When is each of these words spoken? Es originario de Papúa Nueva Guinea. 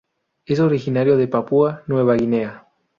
Es 0.47 0.59
originario 0.59 1.15
de 1.15 1.27
Papúa 1.27 1.83
Nueva 1.85 2.15
Guinea. 2.15 2.65